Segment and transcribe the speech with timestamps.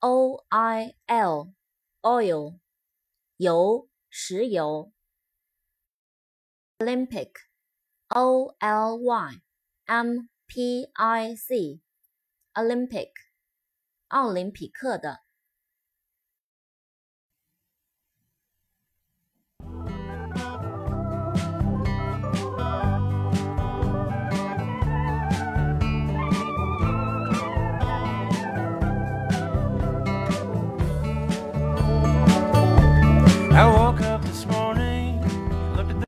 [0.00, 1.54] o i l,
[2.02, 2.58] oil，
[3.36, 4.92] 油，石油。
[6.78, 7.32] Olympic
[8.08, 9.40] O L Y
[9.86, 13.10] M P I C，Olympic，
[14.08, 15.25] 奥林匹克的。